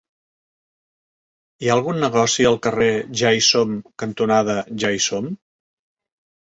[1.65, 2.91] Hi ha algun negoci al carrer
[3.23, 5.35] Ja-hi-som cantonada Ja-hi-som?